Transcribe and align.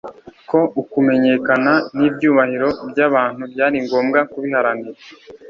ko 0.49 0.59
ukumenyekana 0.81 1.73
n'ibyubahiro 1.97 2.69
by'abantu 2.89 3.41
byari 3.53 3.77
ngombwa 3.85 4.19
kubiharanira. 4.31 4.99